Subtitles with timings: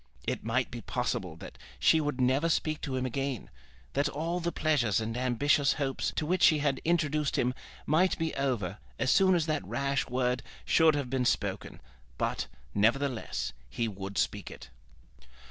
[0.27, 3.51] It might be possible that she would never speak to him again;
[3.93, 7.53] that all the pleasures and ambitious hopes to which she had introduced him
[7.85, 11.79] might be over as soon as that rash word should have been spoken!
[12.17, 14.71] But, nevertheless, he would speak it.